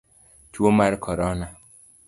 Tuo 0.57 0.69
mar 0.79 0.93
korona. 1.05 1.47